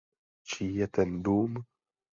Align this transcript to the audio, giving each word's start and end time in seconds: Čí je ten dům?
Čí 0.43 0.75
je 0.77 0.87
ten 0.87 1.23
dům? 1.23 1.63